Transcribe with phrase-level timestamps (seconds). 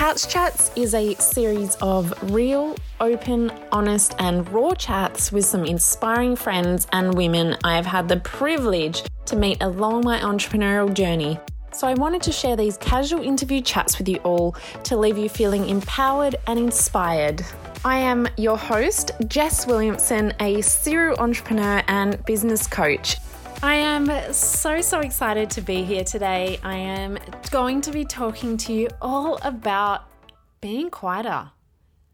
[0.00, 6.36] Couch Chats is a series of real, open, honest, and raw chats with some inspiring
[6.36, 11.38] friends and women I've had the privilege to meet along my entrepreneurial journey.
[11.74, 15.28] So, I wanted to share these casual interview chats with you all to leave you
[15.28, 17.44] feeling empowered and inspired.
[17.84, 23.18] I am your host, Jess Williamson, a serial entrepreneur and business coach.
[23.62, 26.58] I am so, so excited to be here today.
[26.62, 27.18] I am
[27.50, 30.08] going to be talking to you all about
[30.62, 31.50] being quieter.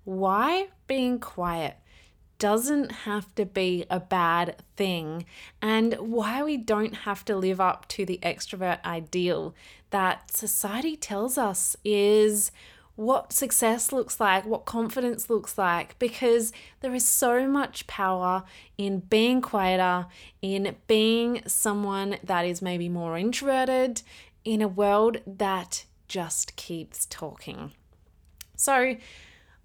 [0.02, 1.76] Why being quiet
[2.40, 5.24] doesn't have to be a bad thing,
[5.62, 9.54] and why we don't have to live up to the extrovert ideal
[9.90, 12.50] that society tells us is
[12.96, 18.42] what success looks like, what confidence looks like, because there is so much power
[18.76, 20.06] in being quieter,
[20.42, 24.02] in being someone that is maybe more introverted
[24.44, 27.72] in a world that just keeps talking.
[28.56, 28.96] So,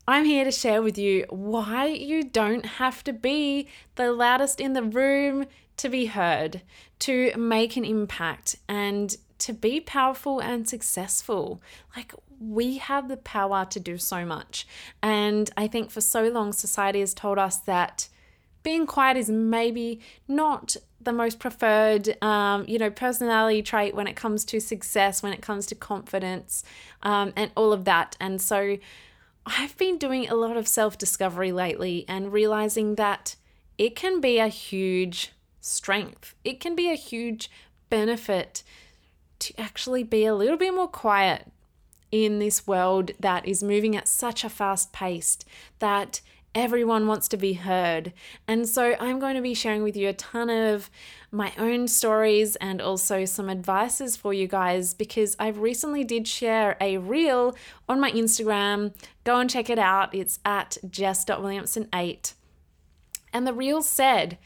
[0.08, 4.74] I'm here to share with you why you don't have to be the loudest in
[4.74, 5.46] the room
[5.78, 6.62] to be heard,
[7.00, 11.62] to make an impact, and to be powerful and successful.
[11.96, 14.68] Like, we have the power to do so much.
[15.02, 18.10] And I think for so long, society has told us that
[18.64, 24.16] being quiet is maybe not the most preferred, um, you know, personality trait when it
[24.16, 26.64] comes to success, when it comes to confidence,
[27.04, 28.16] um, and all of that.
[28.20, 28.78] And so
[29.46, 33.36] I've been doing a lot of self discovery lately and realizing that
[33.78, 36.36] it can be a huge strength.
[36.44, 37.50] It can be a huge
[37.90, 38.64] benefit
[39.40, 41.52] to actually be a little bit more quiet,
[42.12, 45.38] in this world that is moving at such a fast pace
[45.80, 46.22] that
[46.54, 48.12] everyone wants to be heard.
[48.48, 50.90] And so I'm going to be sharing with you a ton of
[51.32, 56.76] my own stories and also some advices for you guys because I recently did share
[56.82, 57.56] a reel
[57.88, 58.94] on my Instagram.
[59.24, 60.14] Go and check it out.
[60.14, 62.34] It's at jess.williamson8.
[63.34, 64.38] And the reel said,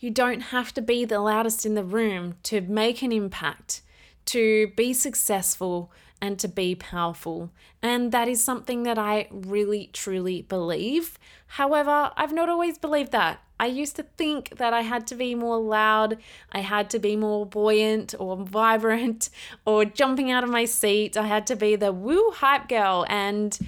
[0.00, 3.82] you don't have to be the loudest in the room to make an impact,
[4.26, 7.50] to be successful, and to be powerful.
[7.82, 11.18] And that is something that I really, truly believe.
[11.48, 13.40] However, I've not always believed that.
[13.58, 16.18] I used to think that I had to be more loud,
[16.52, 19.30] I had to be more buoyant or vibrant
[19.64, 21.16] or jumping out of my seat.
[21.16, 23.06] I had to be the woo hype girl.
[23.08, 23.58] And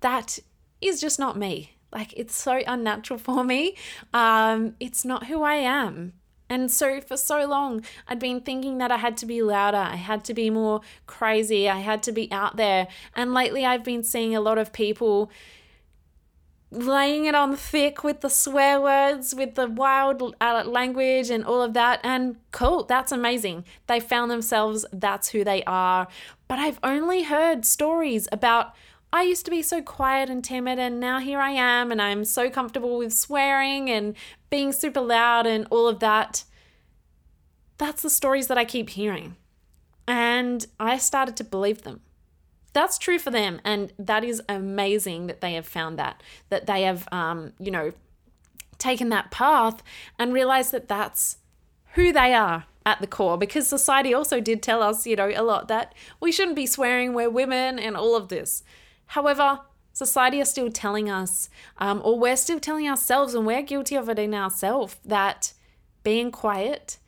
[0.00, 0.38] that
[0.80, 1.76] is just not me.
[1.92, 3.76] Like, it's so unnatural for me.
[4.12, 6.12] Um, it's not who I am.
[6.48, 9.96] And so for so long, I'd been thinking that I had to be louder, I
[9.96, 12.88] had to be more crazy, I had to be out there.
[13.14, 15.30] And lately, I've been seeing a lot of people
[16.70, 21.62] laying it on thick with the swear words, with the wild uh, language and all
[21.62, 22.00] of that.
[22.02, 23.64] And cool, that's amazing.
[23.86, 26.08] They found themselves, that's who they are.
[26.48, 28.74] But I've only heard stories about
[29.16, 32.22] I used to be so quiet and timid, and now here I am, and I'm
[32.22, 34.14] so comfortable with swearing and
[34.50, 36.44] being super loud and all of that.
[37.78, 39.36] That's the stories that I keep hearing.
[40.06, 42.00] And I started to believe them.
[42.74, 43.58] That's true for them.
[43.64, 47.92] And that is amazing that they have found that, that they have, um, you know,
[48.76, 49.82] taken that path
[50.18, 51.38] and realized that that's
[51.94, 55.42] who they are at the core because society also did tell us, you know, a
[55.42, 58.62] lot that we shouldn't be swearing, we're women, and all of this.
[59.06, 59.60] However,
[59.92, 64.08] society is still telling us, um, or we're still telling ourselves, and we're guilty of
[64.08, 65.52] it in ourselves, that
[66.02, 66.98] being quiet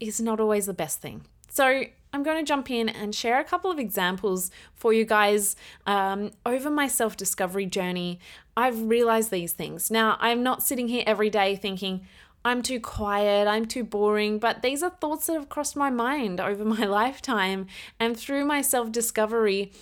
[0.00, 1.26] is not always the best thing.
[1.48, 5.56] So, I'm going to jump in and share a couple of examples for you guys.
[5.86, 8.20] Um, over my self discovery journey,
[8.56, 9.90] I've realized these things.
[9.90, 12.06] Now, I'm not sitting here every day thinking,
[12.44, 16.40] I'm too quiet, I'm too boring, but these are thoughts that have crossed my mind
[16.48, 17.66] over my lifetime.
[17.98, 19.72] And through my self discovery,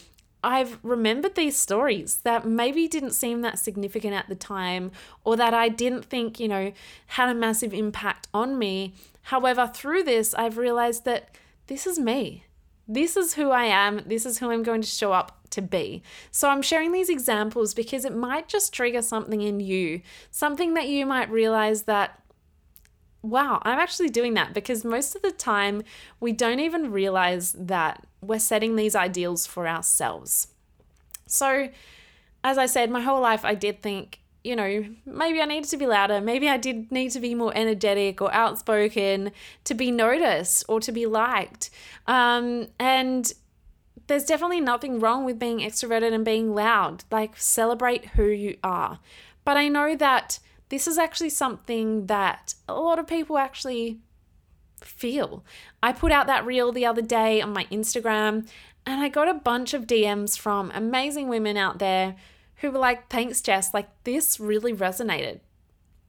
[0.42, 4.90] I've remembered these stories that maybe didn't seem that significant at the time
[5.24, 6.72] or that I didn't think, you know,
[7.08, 8.94] had a massive impact on me.
[9.22, 11.36] However, through this, I've realized that
[11.66, 12.44] this is me.
[12.88, 14.02] This is who I am.
[14.06, 16.02] This is who I'm going to show up to be.
[16.30, 20.00] So I'm sharing these examples because it might just trigger something in you,
[20.30, 22.20] something that you might realize that
[23.22, 25.82] wow, I'm actually doing that because most of the time
[26.20, 30.48] we don't even realize that we're setting these ideals for ourselves.
[31.26, 31.68] So,
[32.42, 35.76] as I said, my whole life I did think, you know, maybe I needed to
[35.76, 36.20] be louder.
[36.20, 39.32] Maybe I did need to be more energetic or outspoken
[39.64, 41.70] to be noticed or to be liked.
[42.06, 43.32] Um, and
[44.06, 47.04] there's definitely nothing wrong with being extroverted and being loud.
[47.10, 48.98] Like, celebrate who you are.
[49.44, 50.38] But I know that
[50.70, 53.98] this is actually something that a lot of people actually
[54.84, 55.44] feel.
[55.82, 58.48] I put out that reel the other day on my Instagram
[58.86, 62.16] And I got a bunch of DMs from amazing women out there
[62.56, 65.40] who were like, thanks, Jess, like this really resonated.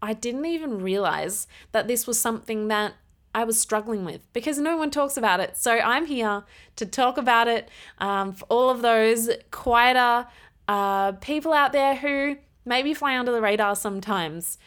[0.01, 2.93] I didn't even realize that this was something that
[3.33, 5.57] I was struggling with because no one talks about it.
[5.57, 6.43] So I'm here
[6.77, 7.69] to talk about it
[7.99, 10.27] um, for all of those quieter
[10.67, 14.57] uh, people out there who maybe fly under the radar sometimes.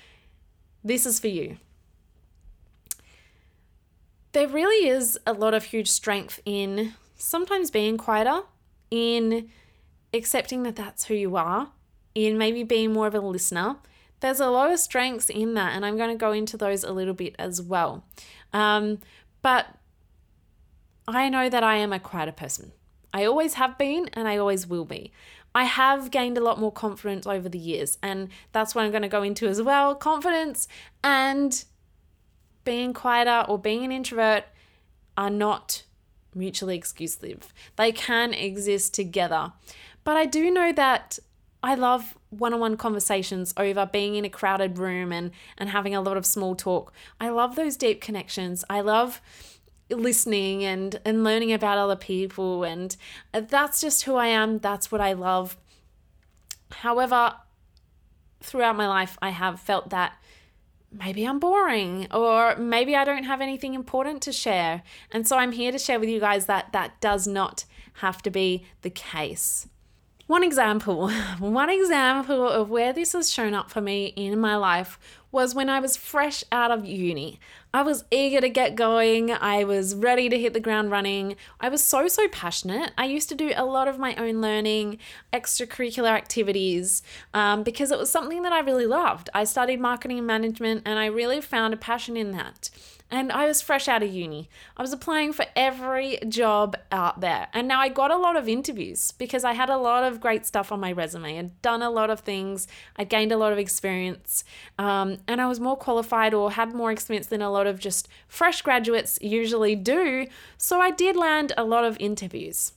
[0.82, 1.58] This is for you.
[4.34, 8.40] There really is a lot of huge strength in sometimes being quieter,
[8.90, 9.48] in
[10.12, 11.70] accepting that that's who you are,
[12.16, 13.76] in maybe being more of a listener.
[14.18, 16.90] There's a lot of strengths in that, and I'm going to go into those a
[16.92, 18.04] little bit as well.
[18.52, 18.98] Um,
[19.40, 19.66] but
[21.06, 22.72] I know that I am a quieter person.
[23.12, 25.12] I always have been, and I always will be.
[25.54, 29.02] I have gained a lot more confidence over the years, and that's what I'm going
[29.02, 30.66] to go into as well confidence
[31.04, 31.64] and
[32.64, 34.44] being quieter or being an introvert
[35.16, 35.84] are not
[36.34, 37.52] mutually exclusive.
[37.76, 39.52] They can exist together.
[40.02, 41.18] But I do know that
[41.62, 46.16] I love one-on-one conversations over being in a crowded room and and having a lot
[46.16, 46.92] of small talk.
[47.20, 48.64] I love those deep connections.
[48.68, 49.22] I love
[49.88, 52.96] listening and and learning about other people and
[53.32, 54.58] that's just who I am.
[54.58, 55.56] That's what I love.
[56.70, 57.36] However,
[58.42, 60.14] throughout my life I have felt that
[60.98, 64.82] maybe I'm boring or maybe I don't have anything important to share.
[65.10, 67.64] And so I'm here to share with you guys that that does not
[67.94, 69.68] have to be the case.
[70.26, 74.98] One example, one example of where this has shown up for me in my life
[75.30, 77.38] was when I was fresh out of uni.
[77.74, 79.32] I was eager to get going.
[79.32, 81.36] I was ready to hit the ground running.
[81.60, 82.92] I was so, so passionate.
[82.96, 84.98] I used to do a lot of my own learning,
[85.32, 87.02] extracurricular activities,
[87.34, 89.28] um, because it was something that I really loved.
[89.34, 92.70] I studied marketing and management, and I really found a passion in that.
[93.14, 94.48] And I was fresh out of uni.
[94.76, 97.46] I was applying for every job out there.
[97.52, 100.44] And now I got a lot of interviews because I had a lot of great
[100.44, 101.38] stuff on my resume.
[101.38, 102.66] I'd done a lot of things,
[102.96, 104.42] I'd gained a lot of experience,
[104.80, 108.08] um, and I was more qualified or had more experience than a lot of just
[108.26, 110.26] fresh graduates usually do.
[110.58, 112.72] So I did land a lot of interviews.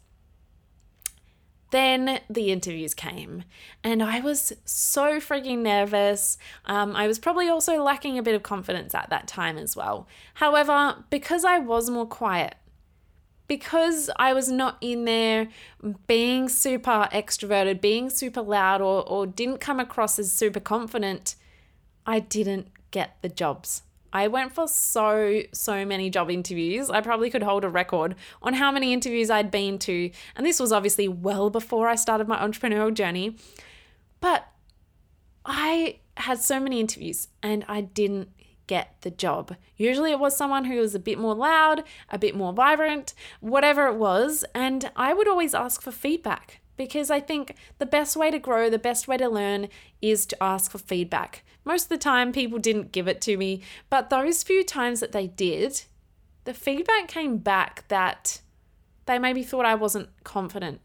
[1.72, 3.44] Then the interviews came,
[3.84, 6.38] and I was so freaking nervous.
[6.66, 10.08] Um, I was probably also lacking a bit of confidence at that time as well.
[10.36, 12.56] However, because I was more quiet,
[13.48, 15.50] because I was not in there
[16.06, 21.36] being super extroverted, being super loud, or, or didn't come across as super confident,
[22.06, 23.84] I didn't get the jobs.
[24.18, 26.90] I went for so, so many job interviews.
[26.90, 30.10] I probably could hold a record on how many interviews I'd been to.
[30.36, 33.38] And this was obviously well before I started my entrepreneurial journey.
[34.20, 34.48] But
[35.46, 38.30] I had so many interviews and I didn't
[38.66, 39.56] get the job.
[39.76, 43.86] Usually it was someone who was a bit more loud, a bit more vibrant, whatever
[43.86, 44.44] it was.
[44.56, 48.70] And I would always ask for feedback because I think the best way to grow,
[48.70, 49.68] the best way to learn
[50.02, 51.44] is to ask for feedback.
[51.66, 55.12] Most of the time, people didn't give it to me, but those few times that
[55.12, 55.84] they did,
[56.46, 58.42] the feedback came back that
[59.06, 60.80] they maybe thought I wasn't confident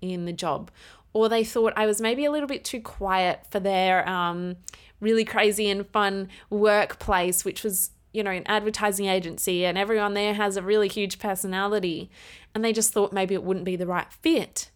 [0.00, 0.70] in the job,
[1.12, 4.56] or they thought I was maybe a little bit too quiet for their um,
[5.00, 10.34] really crazy and fun workplace, which was you know, an advertising agency and everyone there
[10.34, 12.10] has a really huge personality.
[12.54, 14.70] And they just thought maybe it wouldn't be the right fit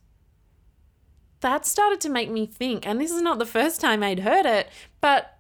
[1.41, 4.47] that started to make me think, and this is not the first time I'd heard
[4.47, 4.69] it,
[5.01, 5.39] but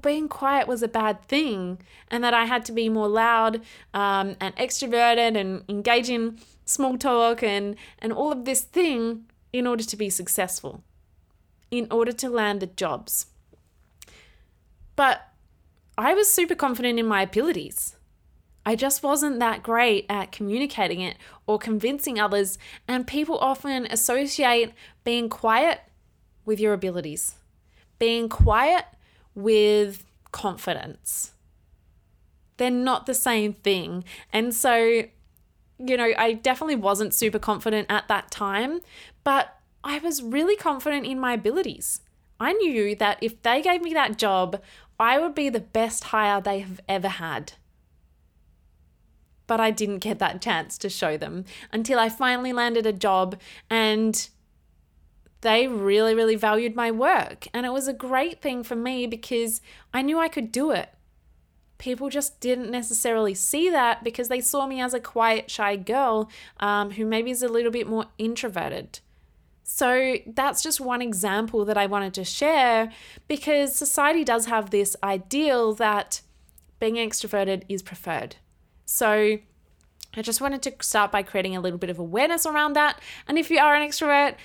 [0.00, 1.78] being quiet was a bad thing,
[2.10, 3.60] and that I had to be more loud
[3.92, 9.66] um, and extroverted and engage in small talk and, and all of this thing in
[9.66, 10.82] order to be successful,
[11.70, 13.26] in order to land the jobs.
[14.96, 15.28] But
[15.96, 17.96] I was super confident in my abilities.
[18.68, 24.74] I just wasn't that great at communicating it or convincing others, and people often associate
[25.04, 25.80] being quiet
[26.44, 27.36] with your abilities,
[27.98, 28.84] being quiet
[29.34, 31.32] with confidence.
[32.58, 34.04] They're not the same thing.
[34.34, 38.80] And so, you know, I definitely wasn't super confident at that time,
[39.24, 42.02] but I was really confident in my abilities.
[42.38, 44.60] I knew that if they gave me that job,
[45.00, 47.54] I would be the best hire they have ever had
[49.48, 53.40] but I didn't get that chance to show them until I finally landed a job
[53.68, 54.28] and
[55.40, 57.48] they really, really valued my work.
[57.52, 59.60] And it was a great thing for me because
[59.92, 60.90] I knew I could do it.
[61.78, 66.28] People just didn't necessarily see that because they saw me as a quiet, shy girl
[66.58, 69.00] um, who maybe is a little bit more introverted.
[69.62, 72.90] So that's just one example that I wanted to share
[73.28, 76.20] because society does have this ideal that
[76.80, 78.36] being extroverted is preferred.
[78.90, 79.38] So
[80.16, 82.98] I just wanted to start by creating a little bit of awareness around that.
[83.28, 84.36] And if you are an extrovert,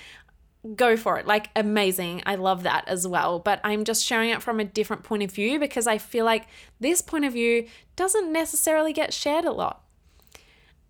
[0.76, 1.26] go for it.
[1.26, 2.22] Like, amazing.
[2.26, 3.38] I love that as well.
[3.38, 6.46] But I'm just sharing it from a different point of view because I feel like
[6.78, 9.82] this point of view doesn't necessarily get shared a lot.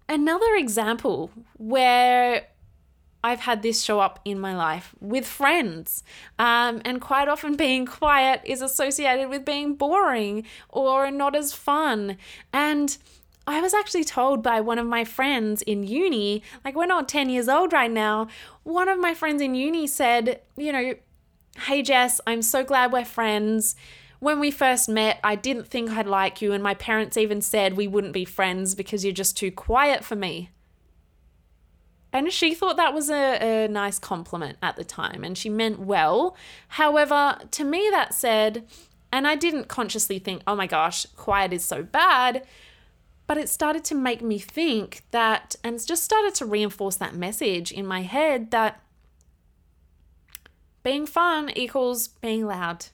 [0.09, 2.49] Another example where
[3.23, 6.03] I've had this show up in my life with friends.
[6.41, 12.19] Um, and quite often, being quiet is associated with being boring or not as fun.
[12.53, 12.99] And
[13.47, 17.29] I was actually told by one of my friends in uni, like we're not 10
[17.29, 18.29] years old right now,
[18.63, 20.95] one of my friends in uni said, you know,
[21.61, 23.77] hey Jess, I'm so glad we're friends.
[24.19, 27.77] When we first met, I didn't think I'd like you, and my parents even said
[27.77, 30.51] we wouldn't be friends because you're just too quiet for me.
[32.11, 35.81] And she thought that was a, a nice compliment at the time, and she meant
[35.81, 36.37] well.
[36.69, 38.65] However, to me, that said,
[39.13, 42.47] and I didn't consciously think, oh my gosh, quiet is so bad.
[43.27, 47.73] But it started to make me think that, and just started to reinforce that message
[47.73, 48.81] in my head that
[50.83, 52.87] being fun equals being loud.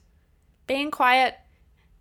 [0.67, 1.35] Being quiet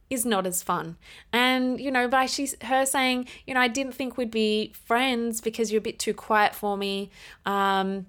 [0.09, 0.97] is not as fun.
[1.33, 5.41] And, you know, by she, her saying, you know, I didn't think we'd be friends
[5.41, 7.11] because you're a bit too quiet for me.
[7.47, 8.07] Um,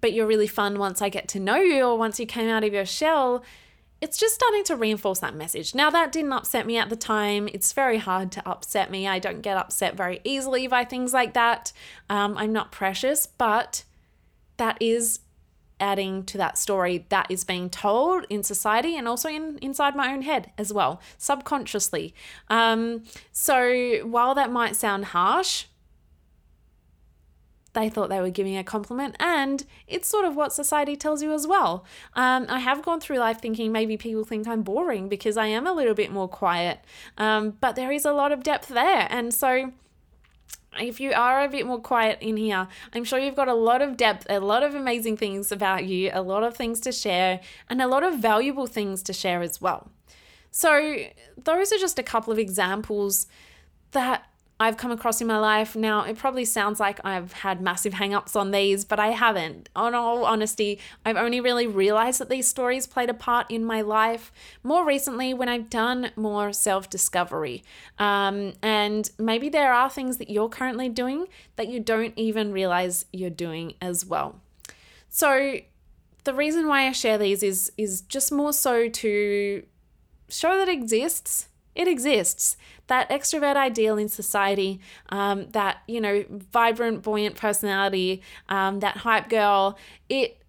[0.00, 2.64] but you're really fun once I get to know you or once you came out
[2.64, 3.42] of your shell
[4.00, 5.74] it's just starting to reinforce that message.
[5.74, 7.48] Now, that didn't upset me at the time.
[7.52, 9.08] It's very hard to upset me.
[9.08, 11.72] I don't get upset very easily by things like that.
[12.10, 13.84] Um, I'm not precious, but
[14.58, 15.20] that is
[15.78, 20.12] adding to that story that is being told in society and also in inside my
[20.12, 22.14] own head as well, subconsciously.
[22.48, 25.66] Um, so while that might sound harsh,
[27.76, 31.32] they thought they were giving a compliment, and it's sort of what society tells you
[31.32, 31.84] as well.
[32.14, 35.66] Um, I have gone through life thinking maybe people think I'm boring because I am
[35.66, 36.80] a little bit more quiet,
[37.18, 39.72] um, but there is a lot of depth there, and so
[40.80, 43.82] if you are a bit more quiet in here, I'm sure you've got a lot
[43.82, 47.40] of depth, a lot of amazing things about you, a lot of things to share,
[47.68, 49.90] and a lot of valuable things to share as well.
[50.50, 50.96] So,
[51.36, 53.26] those are just a couple of examples
[53.92, 54.24] that
[54.58, 55.76] I've come across in my life.
[55.76, 59.68] Now, it probably sounds like I've had massive hangups on these, but I haven't.
[59.76, 63.82] On all honesty, I've only really realized that these stories played a part in my
[63.82, 64.32] life
[64.62, 67.64] more recently when I've done more self discovery.
[67.98, 73.04] Um, and maybe there are things that you're currently doing that you don't even realize
[73.12, 74.40] you're doing as well.
[75.10, 75.58] So,
[76.24, 79.62] the reason why I share these is, is just more so to
[80.28, 81.48] show that it exists.
[81.76, 82.56] It exists
[82.86, 84.80] that extrovert ideal in society,
[85.10, 89.78] um, that, you know, vibrant, buoyant personality, um, that hype girl,
[90.08, 90.42] it,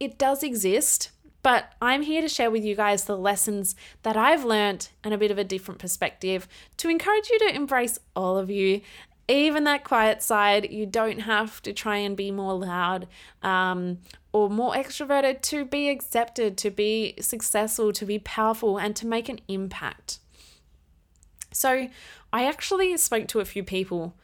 [0.00, 1.10] it does exist.
[1.42, 3.74] But I'm here to share with you guys the lessons
[4.04, 6.46] that I've learned and a bit of a different perspective
[6.76, 8.80] to encourage you to embrace all of you
[9.28, 13.06] even that quiet side, you don't have to try and be more loud
[13.42, 13.98] um,
[14.32, 19.28] or more extroverted to be accepted, to be successful, to be powerful, and to make
[19.28, 20.18] an impact.
[21.52, 21.88] So
[22.32, 24.14] I actually spoke to a few people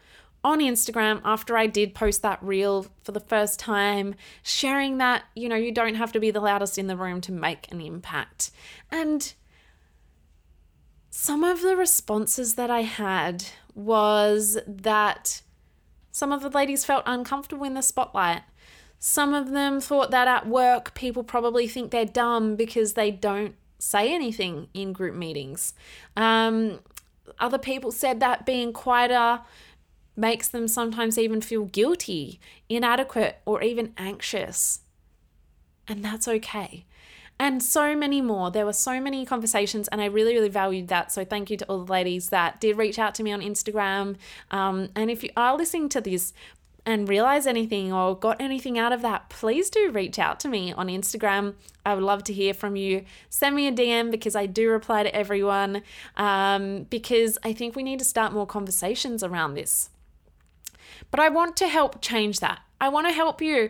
[0.43, 5.49] on Instagram after I did post that reel for the first time, sharing that, you
[5.49, 8.51] know, you don't have to be the loudest in the room to make an impact.
[8.89, 9.33] And
[11.09, 13.45] some of the responses that I had
[13.75, 15.41] was that
[16.11, 18.43] some of the ladies felt uncomfortable in the spotlight.
[18.99, 23.55] Some of them thought that at work people probably think they're dumb because they don't
[23.77, 25.73] say anything in group meetings.
[26.17, 26.79] Um,
[27.39, 29.41] other people said that being quieter
[30.15, 34.81] makes them sometimes even feel guilty, inadequate, or even anxious.
[35.87, 36.85] And that's okay.
[37.41, 38.51] And so many more.
[38.51, 41.09] There were so many conversations, and I really, really valued that.
[41.11, 44.17] So, thank you to all the ladies that did reach out to me on Instagram.
[44.51, 46.33] Um, and if you are listening to this,
[46.89, 50.73] and realize anything or got anything out of that, please do reach out to me
[50.73, 51.53] on Instagram.
[51.85, 53.05] I would love to hear from you.
[53.29, 55.83] Send me a DM because I do reply to everyone
[56.17, 59.91] um, because I think we need to start more conversations around this.
[61.11, 62.59] But I want to help change that.
[62.81, 63.69] I want to help you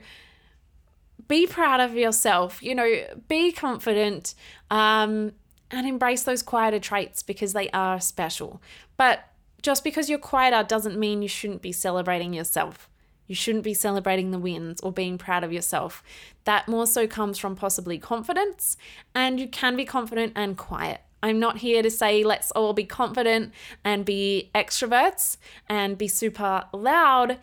[1.27, 4.33] be proud of yourself, you know, be confident
[4.71, 5.33] um,
[5.71, 8.61] and embrace those quieter traits because they are special.
[8.95, 9.25] But
[9.61, 12.88] just because you're quieter doesn't mean you shouldn't be celebrating yourself.
[13.29, 16.01] You shouldn't be celebrating the wins or being proud of yourself.
[16.45, 18.75] That more so comes from possibly confidence,
[19.13, 21.01] and you can be confident and quiet.
[21.21, 23.53] I'm not here to say let's all be confident
[23.85, 27.37] and be extroverts and be super loud,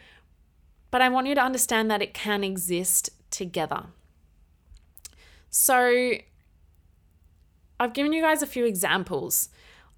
[0.90, 3.84] but I want you to understand that it can exist together.
[5.50, 6.14] So,
[7.78, 9.50] I've given you guys a few examples.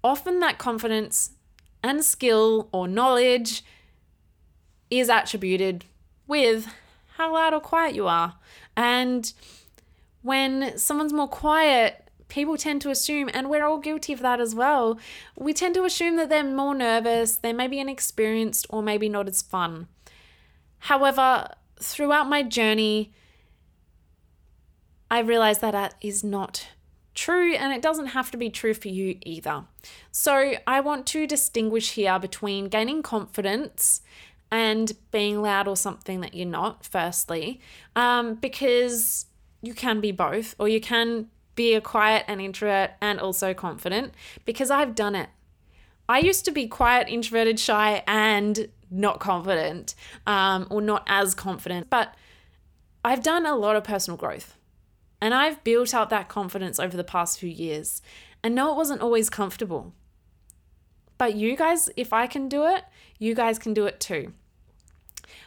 [0.03, 1.31] Often, that confidence
[1.81, 3.63] and skill or knowledge
[4.89, 5.85] is attributed
[6.27, 6.67] with
[7.17, 8.35] how loud or quiet you are.
[8.75, 9.31] And
[10.21, 14.55] when someone's more quiet, people tend to assume, and we're all guilty of that as
[14.55, 14.99] well,
[15.35, 19.27] we tend to assume that they're more nervous, they may be inexperienced, or maybe not
[19.27, 19.87] as fun.
[20.79, 21.49] However,
[21.81, 23.11] throughout my journey,
[25.11, 26.67] I realized that that is not
[27.15, 29.65] true and it doesn't have to be true for you either.
[30.11, 34.01] So, I want to distinguish here between gaining confidence
[34.51, 37.59] and being loud or something that you're not, firstly,
[37.95, 39.27] um, because
[39.61, 44.13] you can be both, or you can be a quiet and introvert and also confident,
[44.45, 45.29] because I've done it.
[46.07, 49.93] I used to be quiet, introverted, shy, and not confident,
[50.25, 52.15] um, or not as confident, but
[53.05, 54.55] I've done a lot of personal growth.
[55.21, 58.01] And I've built up that confidence over the past few years.
[58.43, 59.93] And no, it wasn't always comfortable.
[61.17, 62.85] But you guys, if I can do it,
[63.17, 64.33] you guys can do it too.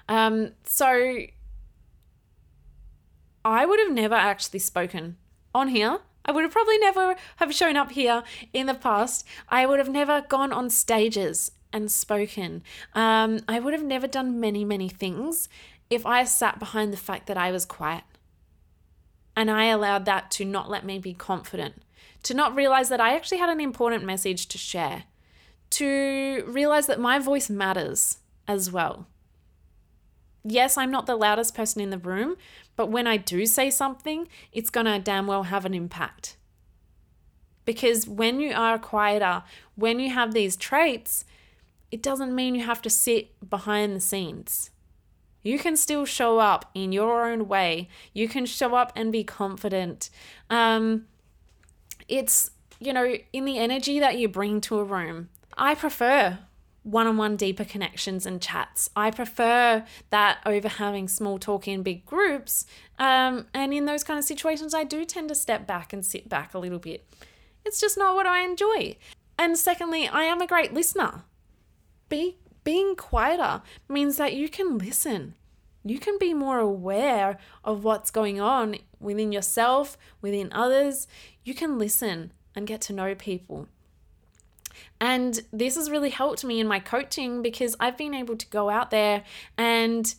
[0.09, 1.19] Um, so
[3.45, 5.17] I would have never actually spoken
[5.55, 5.99] on here.
[6.25, 9.27] I would have probably never have shown up here in the past.
[9.49, 12.63] I would have never gone on stages and spoken.
[12.95, 15.49] Um, I would have never done many, many things
[15.91, 18.05] if I sat behind the fact that I was quiet.
[19.35, 21.83] And I allowed that to not let me be confident,
[22.23, 25.05] to not realize that I actually had an important message to share,
[25.71, 29.07] to realize that my voice matters as well.
[30.45, 32.37] Yes, I'm not the loudest person in the room,
[32.77, 36.37] but when I do say something, it's going to damn well have an impact.
[37.65, 39.45] Because when you are quieter,
[39.77, 41.25] when you have these traits,
[41.93, 44.71] it doesn't mean you have to sit behind the scenes.
[45.43, 47.89] You can still show up in your own way.
[48.13, 50.11] You can show up and be confident.
[50.51, 51.07] Um,
[52.09, 55.29] it's, you know, in the energy that you bring to a room.
[55.57, 56.39] I prefer
[56.83, 58.91] one on one deeper connections and chats.
[58.97, 62.67] I prefer that over having small talk in big groups.
[62.99, 66.29] Um, and in those kind of situations, I do tend to step back and sit
[66.29, 67.07] back a little bit.
[67.65, 68.97] It's just not what I enjoy.
[69.39, 71.23] And secondly, I am a great listener.
[72.09, 75.35] Be being quieter means that you can listen.
[75.85, 81.09] You can be more aware of what's going on within yourself, within others.
[81.45, 83.69] You can listen and get to know people.
[85.01, 88.71] And this has really helped me in my coaching because I've been able to go
[88.71, 89.25] out there
[89.57, 90.15] and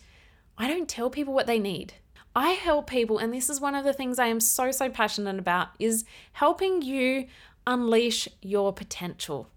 [0.58, 1.94] I don't tell people what they need.
[2.36, 5.38] I help people and this is one of the things I am so so passionate
[5.38, 7.28] about is helping you
[7.68, 9.50] unleash your potential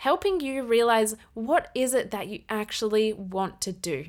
[0.00, 4.06] helping you realize what is it that you actually want to do.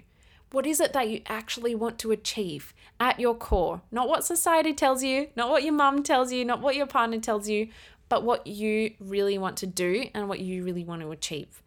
[0.51, 3.81] What is it that you actually want to achieve at your core?
[3.91, 7.19] Not what society tells you, not what your mum tells you, not what your partner
[7.19, 7.67] tells you,
[8.11, 11.63] but what you really want to do and what you really want to achieve.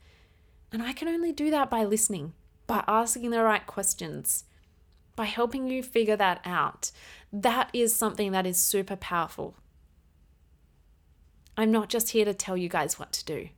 [0.71, 2.35] And I can only do that by listening,
[2.67, 4.45] by asking the right questions,
[5.17, 6.91] by helping you figure that out.
[7.33, 9.57] That is something that is super powerful.
[11.57, 13.49] I'm not just here to tell you guys what to do.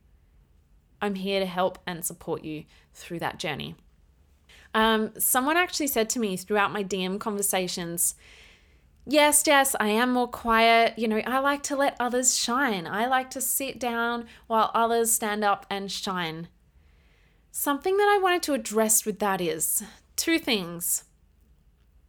[1.01, 3.75] I'm here to help and support you through that journey.
[4.73, 8.15] Um, someone actually said to me throughout my DM conversations,
[9.09, 10.99] Yes, Jess, I am more quiet.
[10.99, 12.85] You know, I like to let others shine.
[12.85, 16.49] I like to sit down while others stand up and shine.
[17.49, 19.81] Something that I wanted to address with that is
[20.17, 21.05] two things.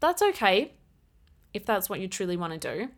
[0.00, 0.72] That's okay
[1.54, 2.88] if that's what you truly want to do.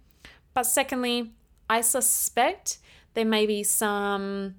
[0.55, 1.35] But secondly,
[1.69, 2.79] I suspect
[3.13, 4.55] there may be some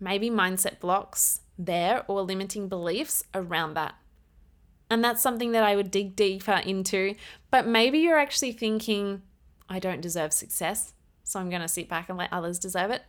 [0.00, 3.94] maybe mindset blocks there or limiting beliefs around that.
[4.90, 7.14] And that's something that I would dig deeper into.
[7.50, 9.22] But maybe you're actually thinking,
[9.68, 13.02] I don't deserve success, so I'm going to sit back and let others deserve it.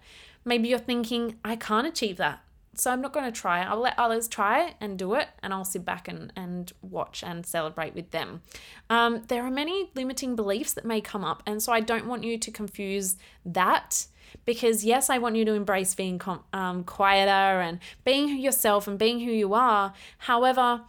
[0.45, 2.39] Maybe you're thinking, I can't achieve that,
[2.75, 3.63] so I'm not going to try.
[3.63, 7.45] I'll let others try and do it, and I'll sit back and, and watch and
[7.45, 8.41] celebrate with them.
[8.89, 12.23] Um, there are many limiting beliefs that may come up, and so I don't want
[12.23, 14.05] you to confuse that
[14.45, 18.97] because yes, I want you to embrace being com- um, quieter and being yourself and
[18.97, 19.93] being who you are.
[20.19, 20.81] However,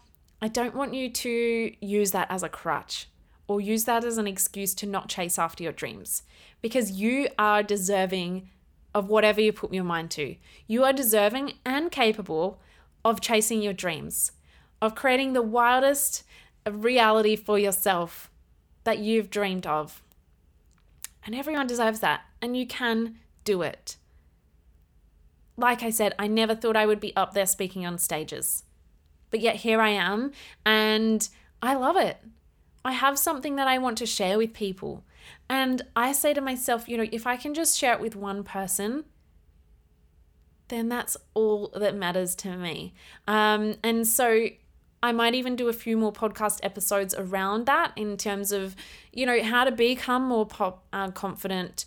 [0.42, 3.06] I don't want you to use that as a crutch
[3.46, 6.24] or use that as an excuse to not chase after your dreams
[6.60, 8.48] because you are deserving
[8.92, 10.34] of whatever you put your mind to.
[10.66, 12.60] You are deserving and capable
[13.04, 14.32] of chasing your dreams,
[14.80, 16.24] of creating the wildest
[16.68, 18.28] reality for yourself
[18.82, 20.02] that you've dreamed of.
[21.24, 22.22] And everyone deserves that.
[22.40, 23.96] And you can do it.
[25.56, 28.64] Like I said, I never thought I would be up there speaking on stages.
[29.32, 30.30] But yet here I am,
[30.64, 31.28] and
[31.60, 32.18] I love it.
[32.84, 35.02] I have something that I want to share with people.
[35.48, 38.44] And I say to myself, you know, if I can just share it with one
[38.44, 39.04] person,
[40.68, 42.94] then that's all that matters to me.
[43.26, 44.48] Um, and so
[45.02, 48.76] I might even do a few more podcast episodes around that in terms of,
[49.12, 51.86] you know, how to become more pop, uh, confident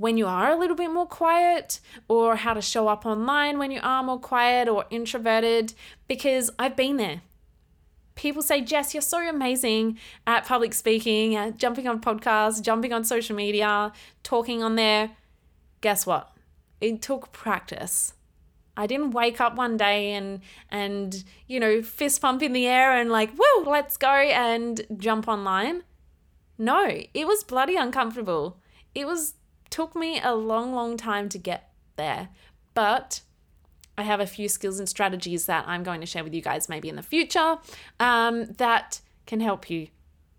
[0.00, 3.70] when you are a little bit more quiet, or how to show up online when
[3.70, 5.74] you are more quiet or introverted,
[6.08, 7.20] because I've been there.
[8.14, 13.04] People say, Jess, you're so amazing at public speaking, at jumping on podcasts, jumping on
[13.04, 15.10] social media, talking on there.
[15.82, 16.32] Guess what?
[16.80, 18.14] It took practice.
[18.78, 22.96] I didn't wake up one day and and you know fist pump in the air
[22.96, 25.82] and like whoa let's go and jump online.
[26.56, 28.56] No, it was bloody uncomfortable.
[28.94, 29.34] It was
[29.70, 32.28] took me a long, long time to get there,
[32.74, 33.22] but
[33.96, 36.68] I have a few skills and strategies that I'm going to share with you guys
[36.68, 37.58] maybe in the future
[37.98, 39.88] um, that can help you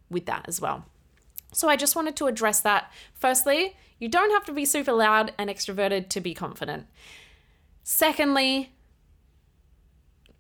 [0.10, 0.86] with that as well.
[1.54, 2.92] So I just wanted to address that.
[3.14, 6.88] Firstly, you don't have to be super loud and extroverted to be confident.
[7.84, 8.74] Secondly,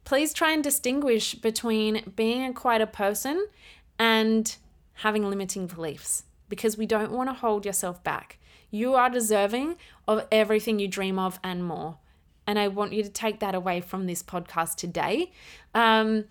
[0.03, 3.47] please try and distinguish between being a quieter person
[3.99, 4.55] and
[4.95, 8.37] having limiting beliefs because we don't want to hold yourself back.
[8.71, 9.75] You are deserving
[10.07, 11.97] of everything you dream of and more.
[12.47, 15.31] And I want you to take that away from this podcast today.
[15.75, 16.25] Um,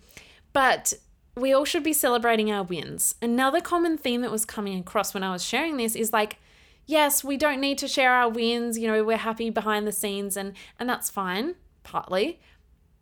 [0.51, 0.93] but
[1.35, 3.15] we all should be celebrating our wins.
[3.21, 6.37] Another common theme that was coming across when I was sharing this is like,
[6.85, 8.77] yes, we don't need to share our wins.
[8.77, 12.41] You know, we're happy behind the scenes, and and that's fine, partly.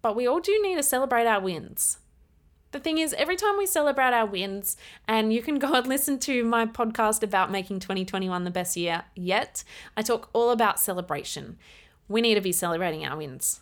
[0.01, 1.97] But we all do need to celebrate our wins
[2.71, 4.77] the thing is, every time we celebrate our wins,
[5.07, 9.03] and you can go and listen to my podcast about making 2021 the best year
[9.15, 9.63] yet,
[9.97, 11.57] I talk all about celebration.
[12.07, 13.61] We need to be celebrating our wins.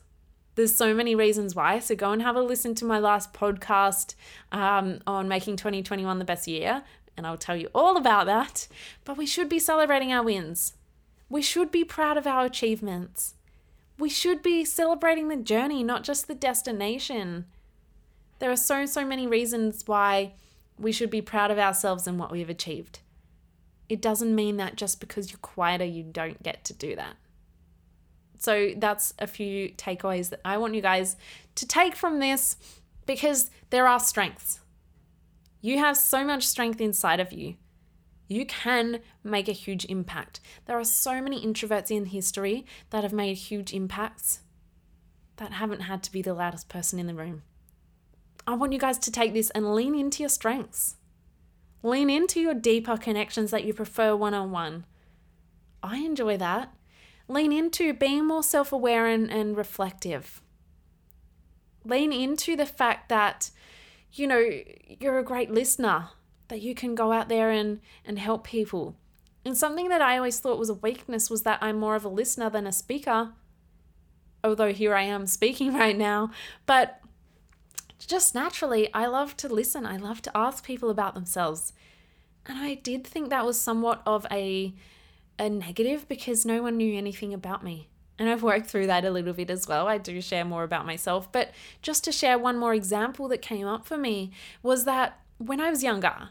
[0.55, 1.79] There's so many reasons why.
[1.79, 4.15] So go and have a listen to my last podcast
[4.51, 6.83] um, on making 2021 the best year,
[7.15, 8.67] and I'll tell you all about that.
[9.05, 10.73] But we should be celebrating our wins.
[11.29, 13.35] We should be proud of our achievements.
[13.99, 17.45] We should be celebrating the journey, not just the destination.
[18.39, 20.33] There are so, so many reasons why
[20.77, 22.99] we should be proud of ourselves and what we've achieved.
[23.89, 27.15] It doesn't mean that just because you're quieter, you don't get to do that.
[28.37, 31.15] So that's a few takeaways that I want you guys
[31.55, 32.57] to take from this
[33.05, 34.59] because there are strengths.
[35.61, 37.55] You have so much strength inside of you.
[38.27, 40.39] You can make a huge impact.
[40.65, 44.41] There are so many introverts in history that have made huge impacts
[45.37, 47.43] that haven't had to be the loudest person in the room.
[48.47, 50.95] I want you guys to take this and lean into your strengths.
[51.83, 54.85] Lean into your deeper connections that you prefer one on one.
[55.83, 56.73] I enjoy that.
[57.27, 60.41] Lean into being more self aware and, and reflective.
[61.83, 63.51] Lean into the fact that,
[64.13, 64.49] you know,
[64.99, 66.09] you're a great listener,
[66.47, 68.95] that you can go out there and, and help people.
[69.43, 72.09] And something that I always thought was a weakness was that I'm more of a
[72.09, 73.33] listener than a speaker.
[74.43, 76.31] Although here I am speaking right now.
[76.65, 77.01] But
[78.05, 79.85] just naturally, I love to listen.
[79.85, 81.73] I love to ask people about themselves.
[82.45, 84.73] And I did think that was somewhat of a
[85.39, 87.89] a negative because no one knew anything about me.
[88.17, 89.87] And I've worked through that a little bit as well.
[89.87, 91.31] I do share more about myself.
[91.31, 91.51] But
[91.83, 94.31] just to share one more example that came up for me
[94.63, 96.29] was that when I was younger,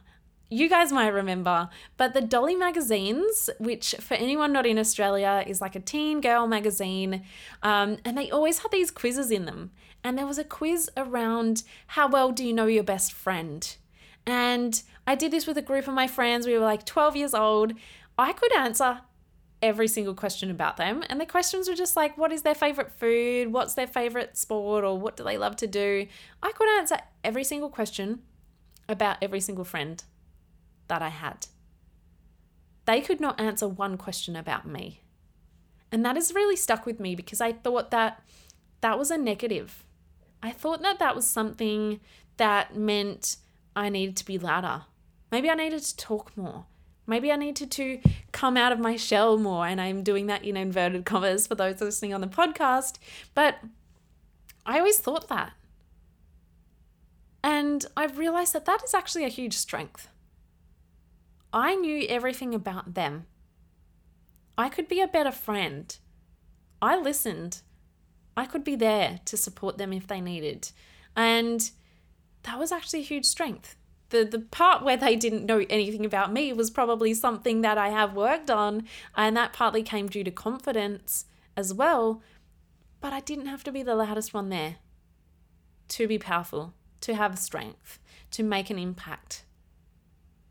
[0.48, 5.60] you guys might remember, but the Dolly magazines, which for anyone not in Australia is
[5.60, 7.24] like a teen girl magazine,
[7.62, 9.72] um, and they always had these quizzes in them
[10.06, 13.76] and there was a quiz around how well do you know your best friend?
[14.24, 16.46] And I did this with a group of my friends.
[16.46, 17.72] We were like 12 years old.
[18.16, 19.00] I could answer
[19.60, 21.02] every single question about them.
[21.10, 23.52] And the questions were just like, what is their favorite food?
[23.52, 24.84] What's their favorite sport?
[24.84, 26.06] Or what do they love to do?
[26.40, 28.20] I could answer every single question
[28.88, 30.04] about every single friend
[30.86, 31.48] that I had.
[32.84, 35.02] They could not answer one question about me.
[35.90, 38.22] And that has really stuck with me because I thought that
[38.82, 39.82] that was a negative.
[40.42, 42.00] I thought that that was something
[42.36, 43.36] that meant
[43.74, 44.82] I needed to be louder.
[45.30, 46.66] Maybe I needed to talk more.
[47.06, 48.00] Maybe I needed to
[48.32, 49.66] come out of my shell more.
[49.66, 52.98] And I'm doing that in inverted commas for those listening on the podcast.
[53.34, 53.58] But
[54.64, 55.52] I always thought that.
[57.42, 60.08] And I've realized that that is actually a huge strength.
[61.52, 63.26] I knew everything about them.
[64.58, 65.96] I could be a better friend.
[66.82, 67.62] I listened.
[68.36, 70.70] I could be there to support them if they needed.
[71.16, 71.70] And
[72.42, 73.76] that was actually a huge strength.
[74.10, 77.88] The, the part where they didn't know anything about me was probably something that I
[77.88, 78.84] have worked on,
[79.16, 81.24] and that partly came due to confidence
[81.56, 82.22] as well.
[83.00, 84.76] But I didn't have to be the loudest one there
[85.88, 87.98] to be powerful, to have strength,
[88.32, 89.44] to make an impact.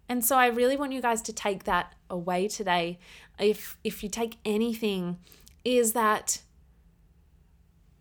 [0.07, 2.99] And so I really want you guys to take that away today.
[3.39, 5.17] If if you take anything
[5.63, 6.41] is that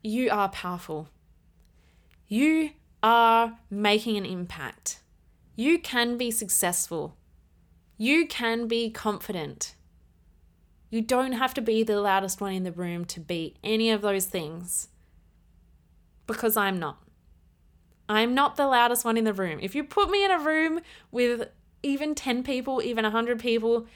[0.04, 1.08] you are powerful.
[2.28, 2.70] You
[3.02, 5.00] are making an impact.
[5.56, 7.16] You can be successful.
[7.96, 9.74] You can be confident.
[10.90, 14.02] You don't have to be the loudest one in the room to be any of
[14.02, 14.88] those things.
[16.26, 17.02] Because I'm not.
[18.06, 19.58] I'm not the loudest one in the room.
[19.62, 21.48] If you put me in a room with
[21.82, 23.86] even 10 people, even 100 people,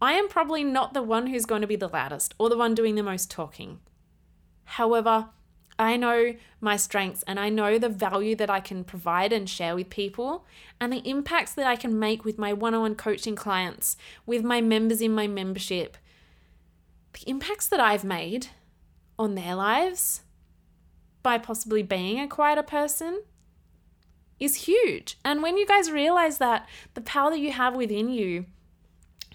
[0.00, 2.74] I am probably not the one who's going to be the loudest or the one
[2.74, 3.80] doing the most talking.
[4.64, 5.28] However,
[5.78, 9.76] I know my strengths and I know the value that I can provide and share
[9.76, 10.44] with people
[10.80, 14.42] and the impacts that I can make with my one on one coaching clients, with
[14.42, 15.96] my members in my membership.
[17.12, 18.48] The impacts that I've made
[19.18, 20.22] on their lives
[21.22, 23.22] by possibly being a quieter person
[24.40, 25.18] is huge.
[25.24, 28.46] And when you guys realize that the power that you have within you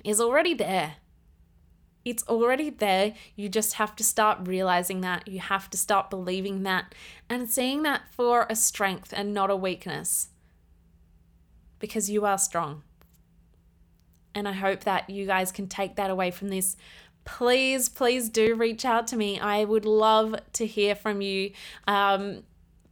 [0.03, 0.95] is already there,
[2.05, 3.13] it's already there.
[3.35, 5.27] You just have to start realizing that.
[5.27, 6.93] You have to start believing that
[7.29, 10.29] and seeing that for a strength and not a weakness.
[11.79, 12.83] Because you are strong.
[14.35, 16.75] And I hope that you guys can take that away from this.
[17.25, 19.39] Please, please do reach out to me.
[19.39, 21.51] I would love to hear from you.
[21.87, 22.43] Um,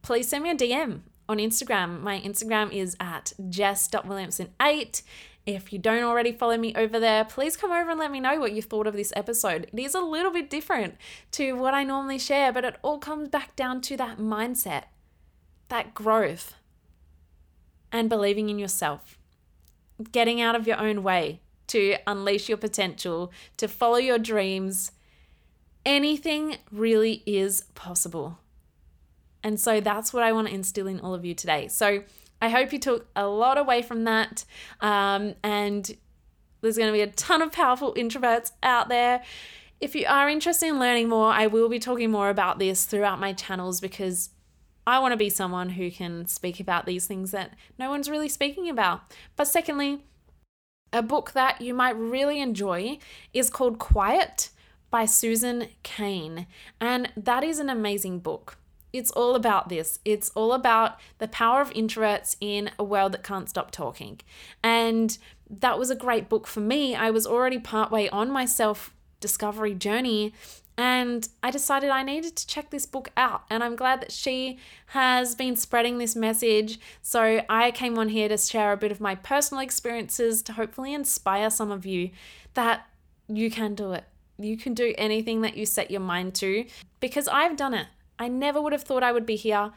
[0.02, 2.02] please send me a DM on Instagram.
[2.02, 5.02] My Instagram is at jess.williamson8.
[5.45, 8.39] If you don't already follow me over there, please come over and let me know
[8.39, 9.67] what you thought of this episode.
[9.73, 10.97] It is a little bit different
[11.32, 14.84] to what I normally share, but it all comes back down to that mindset,
[15.69, 16.54] that growth,
[17.91, 19.17] and believing in yourself,
[20.12, 24.91] getting out of your own way to unleash your potential, to follow your dreams.
[25.86, 28.38] Anything really is possible.
[29.43, 31.67] And so that's what I want to instill in all of you today.
[31.67, 32.04] So
[32.41, 34.45] I hope you took a lot away from that.
[34.80, 35.95] Um, and
[36.62, 39.23] there's going to be a ton of powerful introverts out there.
[39.80, 43.19] If you are interested in learning more, I will be talking more about this throughout
[43.19, 44.30] my channels because
[44.86, 48.30] I want to be someone who can speak about these things that no one's really
[48.30, 49.01] speaking about.
[49.36, 50.04] But secondly,
[50.93, 52.99] a book that you might really enjoy
[53.34, 54.49] is called Quiet
[54.89, 56.47] by Susan Cain.
[56.80, 58.58] And that is an amazing book
[58.93, 59.99] it's all about this.
[60.04, 64.19] It's all about the power of introverts in a world that can't stop talking.
[64.63, 65.17] And
[65.49, 66.95] that was a great book for me.
[66.95, 70.34] I was already partway on my self discovery journey
[70.77, 73.43] and I decided I needed to check this book out.
[73.49, 76.80] And I'm glad that she has been spreading this message.
[77.01, 80.93] So I came on here to share a bit of my personal experiences to hopefully
[80.93, 82.10] inspire some of you
[82.56, 82.88] that
[83.27, 84.06] you can do it.
[84.39, 86.65] You can do anything that you set your mind to
[86.99, 87.88] because I've done it.
[88.21, 89.71] I never would have thought I would be here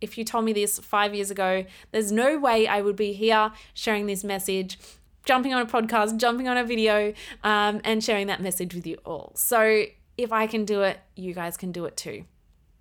[0.00, 1.66] if you told me this five years ago.
[1.92, 4.78] There's no way I would be here sharing this message,
[5.26, 7.12] jumping on a podcast, jumping on a video,
[7.44, 9.32] um, and sharing that message with you all.
[9.34, 9.84] So
[10.16, 12.24] if I can do it, you guys can do it too.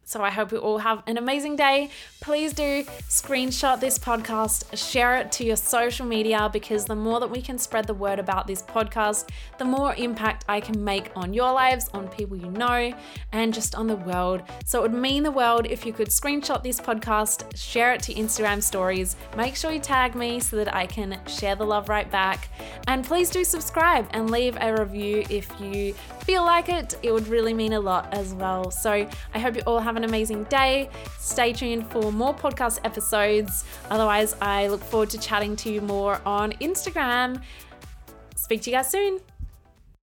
[0.08, 1.90] So I hope you all have an amazing day.
[2.22, 7.30] Please do screenshot this podcast, share it to your social media because the more that
[7.30, 11.34] we can spread the word about this podcast, the more impact I can make on
[11.34, 12.94] your lives, on people you know,
[13.32, 14.44] and just on the world.
[14.64, 18.14] So it would mean the world if you could screenshot this podcast, share it to
[18.14, 22.10] Instagram stories, make sure you tag me so that I can share the love right
[22.12, 22.50] back.
[22.88, 26.96] And please do subscribe and leave a review if you feel like it.
[27.02, 28.70] It would really mean a lot as well.
[28.70, 28.92] So
[29.34, 30.90] I hope you all have have an amazing day.
[31.18, 33.64] Stay tuned for more podcast episodes.
[33.90, 37.42] Otherwise, I look forward to chatting to you more on Instagram.
[38.36, 39.20] Speak to you guys soon.